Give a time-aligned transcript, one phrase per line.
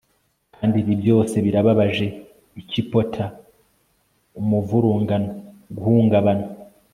[0.55, 2.07] Kandi ibi byose birababaje
[2.61, 3.29] iki pother
[4.39, 5.29] umuvurungano
[5.75, 6.45] guhungabana